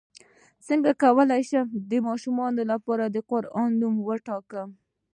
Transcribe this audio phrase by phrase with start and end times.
[0.67, 2.39] څنګه کولی شم د ماشوم
[2.71, 4.69] لپاره د قران نوم وټاکم